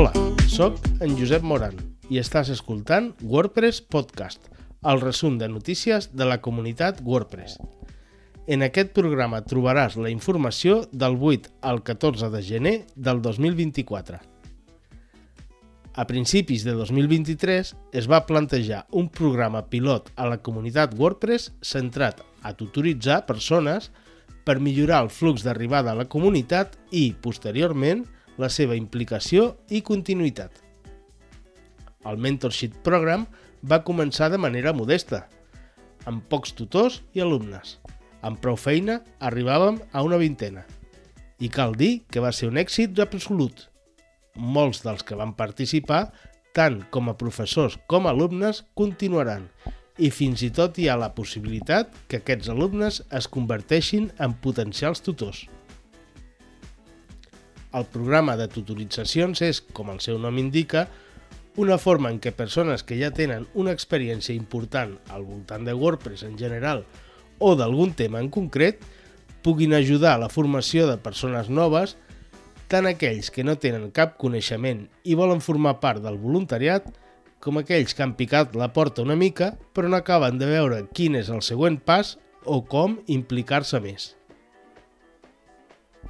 Hola, 0.00 0.14
sóc 0.48 0.78
en 1.04 1.12
Josep 1.12 1.42
Moran 1.44 1.74
i 2.08 2.16
estàs 2.16 2.48
escoltant 2.48 3.10
WordPress 3.20 3.82
Podcast, 3.84 4.46
el 4.80 5.02
resum 5.02 5.34
de 5.36 5.44
notícies 5.52 6.06
de 6.16 6.24
la 6.24 6.38
comunitat 6.40 7.02
WordPress. 7.04 7.58
En 8.48 8.64
aquest 8.64 8.94
programa 8.96 9.42
trobaràs 9.44 9.98
la 10.00 10.08
informació 10.08 10.86
del 10.90 11.18
8 11.20 11.52
al 11.68 11.82
14 11.84 12.30
de 12.32 12.40
gener 12.40 12.72
del 12.96 13.20
2024. 13.20 14.22
A 15.92 16.06
principis 16.08 16.64
de 16.64 16.72
2023 16.78 17.74
es 17.92 18.08
va 18.08 18.24
plantejar 18.24 18.86
un 18.96 19.10
programa 19.12 19.66
pilot 19.68 20.08
a 20.16 20.30
la 20.32 20.38
comunitat 20.40 20.96
WordPress 20.96 21.50
centrat 21.60 22.24
a 22.40 22.54
tutoritzar 22.56 23.26
persones 23.28 23.90
per 24.48 24.62
millorar 24.64 25.02
el 25.04 25.12
flux 25.12 25.44
d'arribada 25.44 25.92
a 25.92 26.00
la 26.00 26.08
comunitat 26.08 26.80
i, 26.88 27.10
posteriorment, 27.12 28.06
la 28.40 28.48
seva 28.52 28.76
implicació 28.78 29.54
i 29.68 29.82
continuïtat. 29.86 30.50
El 32.08 32.16
Mentorship 32.16 32.78
Program 32.86 33.26
va 33.62 33.82
començar 33.84 34.30
de 34.32 34.40
manera 34.40 34.72
modesta, 34.72 35.26
amb 36.08 36.24
pocs 36.32 36.54
tutors 36.56 37.00
i 37.12 37.20
alumnes. 37.20 37.76
Amb 38.24 38.40
prou 38.40 38.56
feina 38.56 39.00
arribàvem 39.20 39.80
a 39.92 40.04
una 40.04 40.18
vintena. 40.20 40.64
I 41.40 41.48
cal 41.52 41.76
dir 41.76 42.02
que 42.08 42.20
va 42.24 42.32
ser 42.32 42.48
un 42.48 42.60
èxit 42.60 42.98
absolut. 43.00 43.66
Molts 44.36 44.82
dels 44.84 45.04
que 45.04 45.16
van 45.16 45.32
participar, 45.36 46.08
tant 46.56 46.80
com 46.92 47.08
a 47.08 47.16
professors 47.20 47.76
com 47.88 48.06
a 48.06 48.14
alumnes, 48.14 48.64
continuaran 48.76 49.48
i 50.00 50.08
fins 50.08 50.40
i 50.46 50.48
tot 50.56 50.78
hi 50.80 50.88
ha 50.88 50.96
la 50.96 51.12
possibilitat 51.16 51.92
que 52.08 52.20
aquests 52.20 52.48
alumnes 52.52 53.02
es 53.16 53.28
converteixin 53.28 54.08
en 54.18 54.32
potencials 54.44 55.04
tutors. 55.04 55.44
El 57.70 57.86
programa 57.86 58.34
de 58.36 58.48
tutoritzacions 58.50 59.42
és, 59.46 59.60
com 59.62 59.92
el 59.92 60.00
seu 60.02 60.18
nom 60.18 60.38
indica, 60.42 60.88
una 61.60 61.76
forma 61.78 62.10
en 62.10 62.18
què 62.22 62.32
persones 62.34 62.82
que 62.86 62.98
ja 62.98 63.10
tenen 63.14 63.46
una 63.54 63.74
experiència 63.76 64.34
important 64.34 64.96
al 65.10 65.26
voltant 65.26 65.66
de 65.66 65.74
WordPress 65.74 66.24
en 66.26 66.36
general 66.38 66.84
o 67.38 67.54
d'algun 67.58 67.94
tema 67.94 68.20
en 68.22 68.30
concret 68.30 68.82
puguin 69.42 69.74
ajudar 69.74 70.14
a 70.14 70.22
la 70.24 70.28
formació 70.28 70.86
de 70.90 70.98
persones 71.00 71.48
noves, 71.48 71.96
tant 72.68 72.86
aquells 72.90 73.30
que 73.34 73.46
no 73.46 73.58
tenen 73.58 73.90
cap 73.94 74.16
coneixement 74.20 74.84
i 75.04 75.16
volen 75.18 75.42
formar 75.42 75.78
part 75.80 76.02
del 76.04 76.18
voluntariat, 76.20 76.86
com 77.40 77.58
aquells 77.58 77.94
que 77.96 78.04
han 78.04 78.14
picat 78.18 78.54
la 78.58 78.72
porta 78.74 79.02
una 79.06 79.16
mica 79.16 79.54
però 79.74 79.88
no 79.88 79.98
acaben 79.98 80.38
de 80.38 80.50
veure 80.50 80.84
quin 80.94 81.16
és 81.16 81.30
el 81.32 81.42
següent 81.42 81.80
pas 81.80 82.18
o 82.44 82.60
com 82.66 83.00
implicar-se 83.06 83.80
més. 83.80 84.14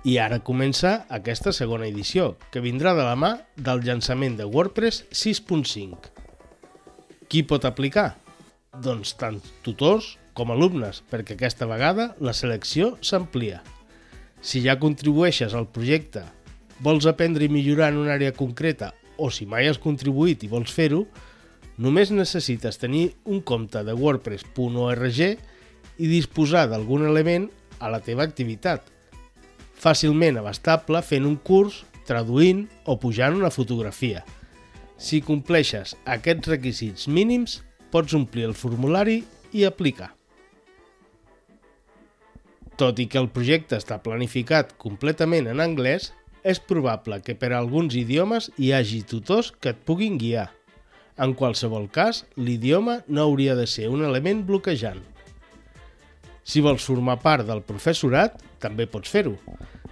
I 0.00 0.14
ara 0.16 0.38
comença 0.40 1.02
aquesta 1.12 1.52
segona 1.52 1.84
edició, 1.84 2.38
que 2.48 2.62
vindrà 2.64 2.94
de 2.96 3.04
la 3.04 3.18
mà 3.20 3.34
del 3.60 3.82
llançament 3.84 4.38
de 4.38 4.46
WordPress 4.48 5.02
6.5. 5.12 6.06
Qui 7.28 7.42
pot 7.44 7.66
aplicar? 7.68 8.14
Doncs 8.72 9.12
tant 9.20 9.42
tutors 9.60 10.14
com 10.32 10.54
alumnes, 10.54 11.02
perquè 11.12 11.34
aquesta 11.36 11.68
vegada 11.68 12.14
la 12.16 12.32
selecció 12.32 12.94
s'amplia. 13.04 13.58
Si 14.40 14.62
ja 14.64 14.78
contribueixes 14.80 15.52
al 15.52 15.66
projecte, 15.68 16.22
vols 16.80 17.04
aprendre 17.04 17.44
i 17.44 17.52
millorar 17.52 17.90
en 17.92 17.98
una 18.00 18.14
àrea 18.16 18.32
concreta 18.32 18.94
o 19.20 19.28
si 19.28 19.44
mai 19.44 19.68
has 19.68 19.82
contribuït 19.82 20.46
i 20.46 20.48
vols 20.48 20.72
fer-ho, 20.72 21.02
només 21.76 22.08
necessites 22.08 22.80
tenir 22.80 23.10
un 23.28 23.44
compte 23.44 23.84
de 23.84 23.92
wordpress.org 23.92 25.20
i 26.00 26.08
disposar 26.08 26.64
d'algun 26.72 27.04
element 27.04 27.50
a 27.84 27.92
la 27.92 28.00
teva 28.00 28.24
activitat. 28.24 28.88
Fàcilment 29.80 30.36
abastable 30.36 31.00
fent 31.00 31.24
un 31.24 31.38
curs, 31.40 31.80
traduint 32.04 32.66
o 32.84 32.98
pujant 33.00 33.36
una 33.38 33.50
fotografia. 33.54 34.24
Si 35.00 35.22
compleixes 35.24 35.94
aquests 36.04 36.50
requisits 36.52 37.08
mínims, 37.08 37.60
pots 37.90 38.12
omplir 38.16 38.44
el 38.50 38.56
formulari 38.56 39.22
i 39.56 39.64
aplicar. 39.64 40.10
Tot 42.80 43.00
i 43.00 43.06
que 43.12 43.20
el 43.20 43.28
projecte 43.32 43.76
està 43.80 43.98
planificat 44.04 44.74
completament 44.80 45.48
en 45.50 45.60
anglès, 45.64 46.10
és 46.44 46.60
probable 46.60 47.18
que 47.24 47.34
per 47.36 47.50
a 47.52 47.58
alguns 47.58 47.96
idiomes 47.96 48.48
hi 48.56 48.72
hagi 48.72 49.02
tutors 49.04 49.50
que 49.52 49.72
et 49.74 49.80
puguin 49.84 50.16
guiar. 50.20 50.48
En 51.20 51.34
qualsevol 51.36 51.90
cas, 51.92 52.24
l'idioma 52.36 53.00
no 53.08 53.26
hauria 53.26 53.56
de 53.56 53.66
ser 53.68 53.90
un 53.92 54.04
element 54.04 54.46
bloquejant. 54.48 55.02
Si 56.44 56.62
vols 56.64 56.84
formar 56.86 57.18
part 57.22 57.46
del 57.46 57.62
professorat, 57.66 58.38
també 58.60 58.86
pots 58.90 59.10
fer-ho. 59.12 59.36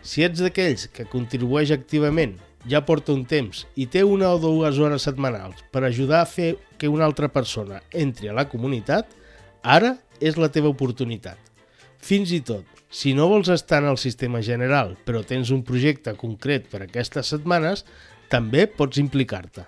Si 0.03 0.25
ets 0.25 0.41
d'aquells 0.43 0.89
que 0.95 1.09
contribueix 1.11 1.73
activament, 1.75 2.37
ja 2.69 2.83
porta 2.85 3.15
un 3.15 3.25
temps 3.29 3.65
i 3.79 3.87
té 3.87 4.03
una 4.05 4.33
o 4.35 4.39
dues 4.43 4.79
hores 4.79 5.05
setmanals 5.07 5.63
per 5.73 5.85
ajudar 5.85 6.23
a 6.23 6.29
fer 6.29 6.57
que 6.79 6.91
una 6.91 7.07
altra 7.07 7.29
persona 7.33 7.83
entri 7.93 8.29
a 8.29 8.37
la 8.37 8.49
comunitat, 8.51 9.07
ara 9.63 9.97
és 10.21 10.39
la 10.39 10.51
teva 10.53 10.71
oportunitat. 10.73 11.39
Fins 11.99 12.33
i 12.35 12.41
tot, 12.41 12.65
si 12.91 13.13
no 13.15 13.29
vols 13.29 13.51
estar 13.53 13.83
en 13.83 13.91
el 13.91 13.99
sistema 13.99 14.41
general, 14.43 14.97
però 15.05 15.23
tens 15.27 15.51
un 15.55 15.65
projecte 15.67 16.15
concret 16.17 16.69
per 16.71 16.85
aquestes 16.85 17.35
setmanes, 17.35 17.85
també 18.33 18.67
pots 18.69 19.01
implicar-te. 19.01 19.67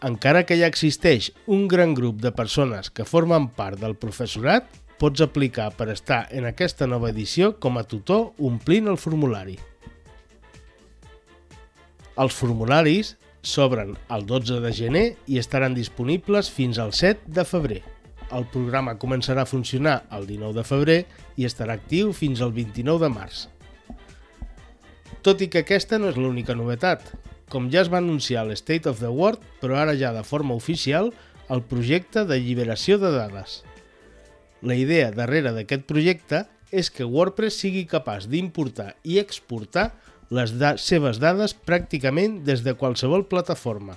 Encara 0.00 0.46
que 0.48 0.56
ja 0.56 0.68
existeix 0.70 1.28
un 1.44 1.66
gran 1.68 1.92
grup 1.92 2.22
de 2.24 2.32
persones 2.32 2.88
que 2.88 3.04
formen 3.04 3.50
part 3.52 3.76
del 3.82 3.98
professorat, 4.00 4.64
pots 5.00 5.20
aplicar 5.24 5.70
per 5.76 5.90
estar 5.92 6.22
en 6.36 6.46
aquesta 6.48 6.88
nova 6.88 7.10
edició 7.12 7.54
com 7.60 7.76
a 7.76 7.84
tutor 7.88 8.30
omplint 8.38 8.88
el 8.88 8.96
formulari. 9.00 9.58
Els 12.20 12.36
formularis 12.36 13.14
s'obren 13.44 13.94
el 14.12 14.26
12 14.28 14.60
de 14.64 14.72
gener 14.76 15.06
i 15.28 15.38
estaran 15.40 15.76
disponibles 15.76 16.50
fins 16.52 16.80
al 16.80 16.92
7 16.96 17.32
de 17.36 17.44
febrer. 17.48 17.80
El 18.32 18.44
programa 18.52 18.98
començarà 19.00 19.44
a 19.44 19.48
funcionar 19.48 20.02
el 20.16 20.28
19 20.28 20.60
de 20.60 20.64
febrer 20.64 21.00
i 21.36 21.48
estarà 21.48 21.76
actiu 21.76 22.12
fins 22.16 22.40
al 22.40 22.52
29 22.56 23.04
de 23.04 23.10
març. 23.12 23.48
Tot 25.20 25.42
i 25.44 25.48
que 25.52 25.64
aquesta 25.64 25.98
no 26.00 26.08
és 26.08 26.16
l'única 26.16 26.56
novetat. 26.56 27.04
Com 27.50 27.66
ja 27.72 27.82
es 27.82 27.90
va 27.90 27.98
anunciar 27.98 28.44
a 28.44 28.48
l'State 28.48 28.88
of 28.88 29.00
the 29.02 29.10
World, 29.10 29.42
però 29.60 29.80
ara 29.80 29.96
ja 29.98 30.12
de 30.14 30.22
forma 30.22 30.54
oficial, 30.54 31.10
el 31.50 31.64
projecte 31.66 32.22
d'alliberació 32.28 32.98
de 33.02 33.10
dades. 33.10 33.60
La 34.62 34.76
idea 34.78 35.10
darrere 35.10 35.50
d'aquest 35.56 35.82
projecte 35.88 36.44
és 36.70 36.92
que 36.94 37.08
WordPress 37.08 37.58
sigui 37.64 37.88
capaç 37.90 38.28
d'importar 38.30 38.92
i 39.02 39.18
exportar 39.18 39.90
les 40.30 40.54
da 40.60 40.76
seves 40.78 41.18
dades 41.18 41.56
pràcticament 41.66 42.44
des 42.46 42.62
de 42.62 42.76
qualsevol 42.78 43.26
plataforma. 43.26 43.96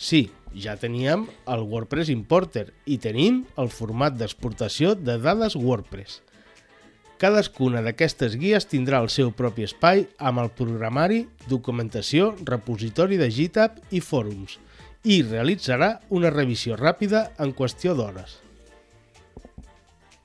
Sí, 0.00 0.30
ja 0.54 0.78
teníem 0.80 1.26
el 1.50 1.66
WordPress 1.68 2.08
Importer 2.14 2.70
i 2.86 2.96
tenim 3.02 3.42
el 3.60 3.68
format 3.68 4.16
d'exportació 4.16 4.94
de 4.96 5.18
dades 5.20 5.58
WordPress. 5.58 6.22
Cadascuna 7.18 7.82
d'aquestes 7.82 8.36
guies 8.38 8.68
tindrà 8.70 9.00
el 9.02 9.08
seu 9.10 9.32
propi 9.34 9.64
espai 9.66 10.04
amb 10.18 10.42
el 10.44 10.52
programari, 10.54 11.24
documentació, 11.50 12.34
repositori 12.46 13.18
de 13.18 13.30
GitHub 13.34 13.80
i 13.90 14.02
fòrums 14.04 14.58
i 15.02 15.22
realitzarà 15.22 15.96
una 16.14 16.30
revisió 16.30 16.76
ràpida 16.78 17.28
en 17.42 17.54
qüestió 17.58 17.96
d'hores. 17.98 18.38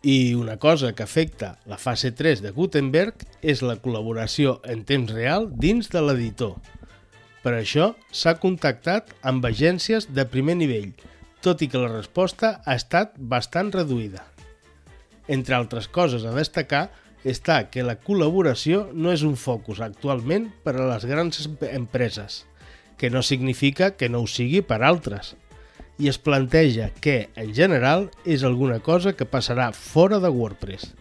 I 0.03 0.35
una 0.35 0.57
cosa 0.59 0.91
que 0.93 1.05
afecta 1.05 1.55
la 1.65 1.79
fase 1.79 2.11
3 2.11 2.43
de 2.43 2.51
Gutenberg 2.51 3.23
és 3.41 3.63
la 3.63 3.77
col·laboració 3.79 4.59
en 4.67 4.83
temps 4.83 5.13
real 5.15 5.47
dins 5.55 5.89
de 5.89 6.01
l'editor, 6.03 6.57
per 7.43 7.57
això 7.57 7.89
s'ha 8.15 8.37
contactat 8.39 9.09
amb 9.29 9.43
agències 9.49 10.07
de 10.15 10.23
primer 10.35 10.55
nivell, 10.59 10.93
tot 11.43 11.61
i 11.61 11.67
que 11.67 11.81
la 11.81 11.91
resposta 11.91 12.55
ha 12.63 12.77
estat 12.79 13.17
bastant 13.17 13.73
reduïda. 13.75 14.23
Entre 15.27 15.55
altres 15.55 15.87
coses 15.87 16.25
a 16.25 16.33
destacar 16.35 16.89
està 17.23 17.69
que 17.71 17.85
la 17.87 17.95
col·laboració 17.95 18.89
no 18.91 19.13
és 19.13 19.23
un 19.23 19.37
focus 19.39 19.79
actualment 19.83 20.49
per 20.65 20.75
a 20.75 20.89
les 20.89 21.05
grans 21.07 21.47
empreses, 21.71 22.43
que 22.97 23.09
no 23.09 23.23
significa 23.23 23.93
que 23.95 24.09
no 24.09 24.23
ho 24.23 24.27
sigui 24.27 24.61
per 24.61 24.81
altres, 24.83 25.35
i 25.99 26.09
es 26.09 26.19
planteja 26.19 26.89
que, 26.99 27.29
en 27.35 27.53
general, 27.55 28.09
és 28.25 28.43
alguna 28.43 28.81
cosa 28.83 29.13
que 29.15 29.29
passarà 29.29 29.71
fora 29.71 30.19
de 30.19 30.29
WordPress. 30.29 30.91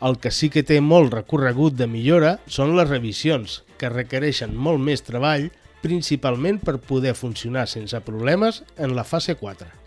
El 0.00 0.16
que 0.20 0.32
sí 0.32 0.48
que 0.52 0.64
té 0.64 0.80
molt 0.80 1.12
recorregut 1.14 1.76
de 1.76 1.88
millora 1.88 2.38
són 2.48 2.76
les 2.76 2.88
revisions, 2.88 3.60
que 3.80 3.92
requereixen 3.92 4.56
molt 4.56 4.80
més 4.80 5.04
treball, 5.04 5.50
principalment 5.80 6.60
per 6.60 6.80
poder 6.84 7.14
funcionar 7.16 7.66
sense 7.68 8.00
problemes 8.04 8.64
en 8.76 8.96
la 8.96 9.04
fase 9.04 9.36
4. 9.36 9.79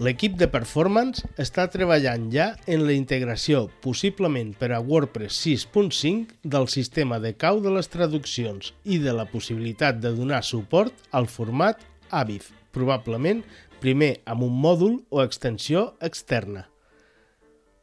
L'equip 0.00 0.38
de 0.40 0.46
performance 0.48 1.26
està 1.42 1.66
treballant 1.68 2.30
ja 2.32 2.46
en 2.64 2.86
la 2.88 2.94
integració, 2.96 3.66
possiblement 3.84 4.54
per 4.56 4.70
a 4.72 4.80
WordPress 4.80 5.36
6.5, 5.44 6.38
del 6.48 6.68
sistema 6.72 7.18
de 7.20 7.34
cau 7.36 7.60
de 7.60 7.74
les 7.74 7.90
traduccions 7.92 8.72
i 8.88 8.96
de 9.02 9.12
la 9.12 9.26
possibilitat 9.28 9.98
de 10.00 10.14
donar 10.16 10.40
suport 10.48 10.96
al 11.12 11.28
format 11.28 11.84
AVIF, 12.08 12.48
probablement 12.72 13.42
primer 13.84 14.14
amb 14.24 14.46
un 14.46 14.56
mòdul 14.64 15.02
o 15.10 15.20
extensió 15.20 15.90
externa. 16.00 16.70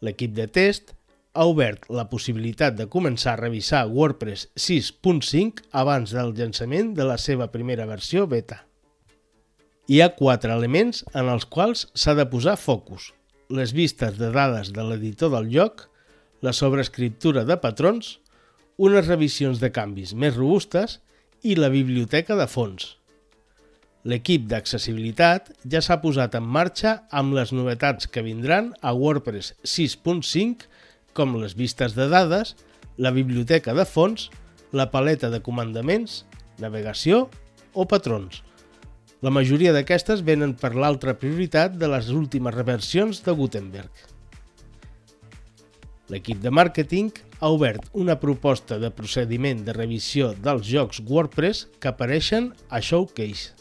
L'equip 0.02 0.34
de 0.34 0.48
test 0.50 0.96
ha 1.38 1.46
obert 1.46 1.86
la 1.94 2.08
possibilitat 2.10 2.74
de 2.74 2.88
començar 2.90 3.36
a 3.36 3.42
revisar 3.44 3.84
WordPress 3.86 4.48
6.5 4.58 5.70
abans 5.78 6.16
del 6.18 6.34
llançament 6.34 6.96
de 6.98 7.06
la 7.06 7.20
seva 7.22 7.52
primera 7.54 7.86
versió 7.86 8.26
beta. 8.26 8.64
Hi 9.90 10.04
ha 10.04 10.12
quatre 10.14 10.52
elements 10.54 11.00
en 11.18 11.32
els 11.34 11.48
quals 11.50 11.88
s'ha 11.98 12.14
de 12.14 12.28
posar 12.30 12.60
focus. 12.62 13.08
Les 13.50 13.72
vistes 13.74 14.20
de 14.20 14.28
dades 14.30 14.68
de 14.76 14.84
l'editor 14.86 15.32
del 15.34 15.48
lloc, 15.50 15.88
la 16.46 16.52
sobrescriptura 16.54 17.42
de 17.42 17.56
patrons, 17.58 18.20
unes 18.78 19.08
revisions 19.08 19.58
de 19.58 19.72
canvis 19.74 20.12
més 20.14 20.36
robustes 20.36 21.00
i 21.42 21.56
la 21.58 21.72
biblioteca 21.74 22.38
de 22.38 22.46
fons. 22.46 23.00
L'equip 24.06 24.46
d'accessibilitat 24.52 25.50
ja 25.74 25.82
s'ha 25.82 25.98
posat 26.04 26.38
en 26.38 26.46
marxa 26.46 26.92
amb 27.10 27.34
les 27.40 27.50
novetats 27.50 28.06
que 28.06 28.22
vindran 28.22 28.70
a 28.86 28.94
WordPress 28.94 29.56
6.5 29.66 30.68
com 31.18 31.34
les 31.42 31.58
vistes 31.58 31.98
de 31.98 32.06
dades, 32.14 32.54
la 33.02 33.10
biblioteca 33.10 33.74
de 33.74 33.88
fons, 33.90 34.30
la 34.70 34.92
paleta 34.94 35.34
de 35.34 35.42
comandaments, 35.42 36.28
navegació 36.62 37.26
o 37.74 37.88
patrons. 37.90 38.44
La 39.20 39.32
majoria 39.36 39.74
d'aquestes 39.76 40.22
venen 40.24 40.54
per 40.56 40.72
l'altra 40.80 41.12
prioritat 41.20 41.74
de 41.76 41.90
les 41.92 42.08
últimes 42.16 42.56
reversions 42.56 43.20
de 43.26 43.34
Gutenberg. 43.36 44.06
L'equip 46.10 46.40
de 46.40 46.54
màrqueting 46.56 47.12
ha 47.44 47.50
obert 47.52 47.90
una 47.92 48.16
proposta 48.22 48.78
de 48.80 48.90
procediment 48.96 49.66
de 49.68 49.76
revisió 49.76 50.32
dels 50.48 50.64
jocs 50.72 51.04
WordPress 51.04 51.68
que 51.84 51.92
apareixen 51.92 52.54
a 52.70 52.80
Showcase. 52.80 53.52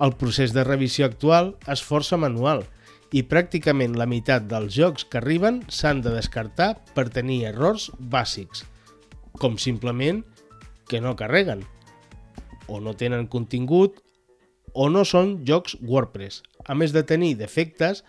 El 0.00 0.16
procés 0.16 0.56
de 0.56 0.64
revisió 0.64 1.04
actual 1.06 1.52
és 1.68 1.84
força 1.84 2.16
manual 2.16 2.64
i 3.12 3.26
pràcticament 3.28 4.00
la 4.00 4.08
meitat 4.08 4.48
dels 4.48 4.72
jocs 4.80 5.04
que 5.04 5.20
arriben 5.20 5.60
s'han 5.68 6.00
de 6.00 6.16
descartar 6.16 6.72
per 6.96 7.10
tenir 7.12 7.42
errors 7.52 7.90
bàsics, 8.00 8.64
com 9.36 9.60
simplement 9.60 10.24
que 10.88 11.04
no 11.04 11.16
carreguen, 11.20 11.66
o 12.66 12.80
no 12.80 12.96
tenen 12.96 13.28
contingut, 13.28 14.00
o 14.74 14.88
no 14.92 15.04
són 15.08 15.38
jocs 15.48 15.76
WordPress, 15.80 16.42
a 16.66 16.74
més 16.74 16.92
de 16.92 17.04
tenir 17.06 17.36
defectes 17.38 18.04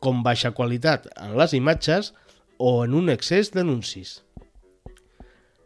com 0.00 0.24
baixa 0.24 0.52
qualitat 0.56 1.06
en 1.16 1.36
les 1.38 1.54
imatges 1.54 2.12
o 2.58 2.82
en 2.84 2.96
un 2.96 3.12
excés 3.12 3.52
d'anuncis. 3.54 4.20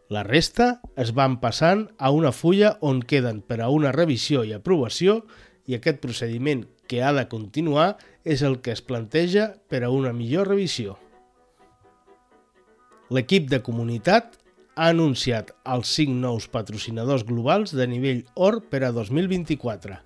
La 0.09 0.21
resta 0.23 0.81
es 1.01 1.15
van 1.17 1.39
passant 1.41 1.87
a 1.97 2.11
una 2.13 2.31
fulla 2.31 2.75
on 2.85 3.01
queden 3.01 3.41
per 3.41 3.57
a 3.63 3.71
una 3.73 3.93
revisió 3.95 4.43
i 4.45 4.53
aprovació 4.53 5.23
i 5.65 5.77
aquest 5.77 5.97
procediment 6.03 6.67
que 6.87 7.01
ha 7.01 7.11
de 7.17 7.25
continuar 7.31 7.95
és 8.23 8.43
el 8.45 8.59
que 8.61 8.75
es 8.75 8.83
planteja 8.85 9.55
per 9.69 9.81
a 9.83 9.89
una 9.89 10.13
millor 10.13 10.51
revisió. 10.51 10.99
L'equip 13.09 13.49
de 13.49 13.61
comunitat 13.65 14.37
ha 14.75 14.89
anunciat 14.91 15.51
els 15.73 15.91
5 15.97 16.13
nous 16.21 16.47
patrocinadors 16.51 17.25
globals 17.25 17.73
de 17.73 17.87
nivell 17.87 18.23
OR 18.35 18.61
per 18.69 18.83
a 18.85 18.91
2024, 18.93 19.97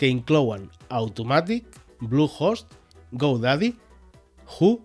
que 0.00 0.08
inclouen 0.08 0.70
Automatic, 0.88 1.66
Bluehost, 2.00 2.72
GoDaddy, 3.12 3.74
Who 4.56 4.80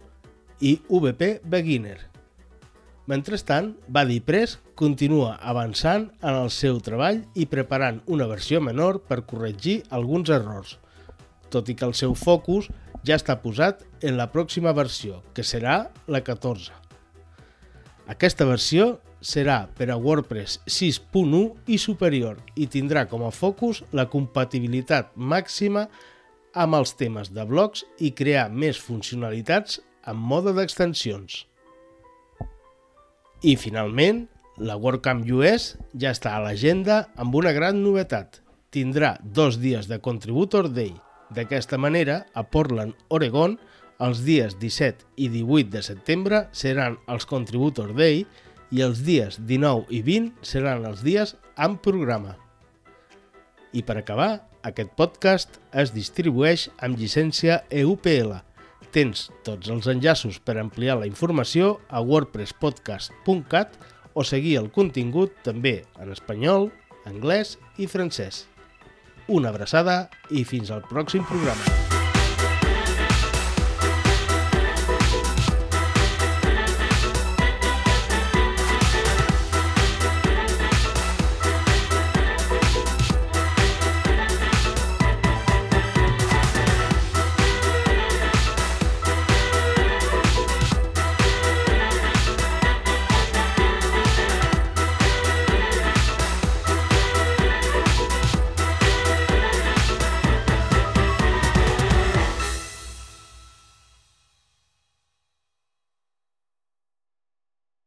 i 0.59 0.81
VP 0.89 1.39
Beginner. 1.47 2.01
Mentrestant, 3.07 3.77
BuddyPress 3.87 4.57
continua 4.75 5.37
avançant 5.39 6.09
en 6.19 6.35
el 6.35 6.51
seu 6.51 6.81
treball 6.83 7.21
i 7.31 7.47
preparant 7.47 8.01
una 8.11 8.27
versió 8.27 8.59
menor 8.59 8.99
per 9.07 9.23
corregir 9.29 9.85
alguns 9.87 10.33
errors, 10.35 10.75
tot 11.47 11.71
i 11.71 11.77
que 11.79 11.87
el 11.87 11.95
seu 11.95 12.11
focus 12.19 12.67
ja 13.07 13.15
està 13.15 13.37
posat 13.39 13.85
en 14.03 14.19
la 14.19 14.27
pròxima 14.35 14.75
versió, 14.75 15.21
que 15.31 15.47
serà 15.47 15.93
la 16.11 16.25
14. 16.27 16.75
Aquesta 18.11 18.43
versió 18.43 18.97
serà 19.25 19.65
per 19.77 19.89
a 19.89 19.97
WordPress 19.97 20.59
6.1 20.69 21.71
i 21.73 21.79
superior 21.81 22.37
i 22.55 22.67
tindrà 22.69 23.07
com 23.09 23.25
a 23.25 23.33
focus 23.33 23.81
la 23.97 24.05
compatibilitat 24.11 25.15
màxima 25.17 25.87
amb 26.53 26.77
els 26.77 26.93
temes 26.99 27.33
de 27.35 27.43
blocs 27.49 27.83
i 27.99 28.13
crear 28.15 28.47
més 28.53 28.79
funcionalitats 28.79 29.81
en 30.07 30.21
mode 30.21 30.53
d'extensions. 30.55 31.43
I 33.43 33.55
finalment, 33.59 34.25
la 34.57 34.77
WordCamp 34.79 35.25
US 35.35 35.73
ja 35.91 36.13
està 36.15 36.35
a 36.35 36.43
l'agenda 36.45 37.09
amb 37.19 37.35
una 37.35 37.51
gran 37.51 37.81
novetat. 37.83 38.39
Tindrà 38.71 39.15
dos 39.21 39.59
dies 39.59 39.89
de 39.91 39.99
Contributor 39.99 40.69
Day. 40.71 40.93
D'aquesta 41.35 41.77
manera, 41.81 42.21
a 42.33 42.45
Portland, 42.47 42.95
Oregon, 43.09 43.57
els 43.99 44.21
dies 44.23 44.55
17 44.59 45.07
i 45.17 45.29
18 45.31 45.71
de 45.73 45.81
setembre 45.83 46.41
seran 46.55 46.97
els 47.11 47.27
Contributor 47.27 47.93
Day 47.95 48.23
i 48.71 48.81
els 48.85 49.03
dies 49.05 49.37
19 49.41 49.91
i 49.93 50.01
20 50.05 50.47
seran 50.47 50.85
els 50.89 51.03
dies 51.05 51.35
amb 51.55 51.81
programa. 51.83 52.35
I 53.75 53.83
per 53.83 53.99
acabar, 53.99 54.45
aquest 54.63 54.95
podcast 54.97 55.59
es 55.75 55.93
distribueix 55.93 56.69
amb 56.81 56.97
llicència 56.97 57.63
EUPL, 57.69 58.37
Tens 58.95 59.25
tots 59.43 59.67
els 59.73 59.89
enllaços 59.91 60.37
per 60.39 60.55
ampliar 60.55 60.95
la 61.01 61.07
informació 61.09 61.81
a 61.91 61.99
wordpresspodcast.cat 61.99 63.75
o 64.15 64.23
seguir 64.23 64.55
el 64.61 64.69
contingut 64.71 65.35
també 65.43 65.81
en 65.99 66.13
espanyol, 66.15 66.69
anglès 67.03 67.57
i 67.75 67.89
francès. 67.91 68.45
Una 69.27 69.51
abraçada 69.51 70.05
i 70.31 70.45
fins 70.47 70.71
al 70.71 70.87
pròxim 70.87 71.27
programa. 71.27 71.84